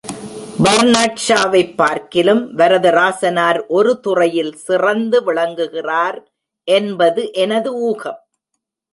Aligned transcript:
பர்னாட்ஷாவைப் 0.63 1.75
பார்க்கிலும் 1.75 2.41
வரதராசனார் 2.57 3.59
ஒரு 3.67 3.99
துறையில் 3.99 4.53
சிறந்து 4.55 5.23
விளங்குகிறார் 5.23 6.17
என்பது 6.67 7.31
எனது 7.33 7.71
ஊகம். 7.81 8.19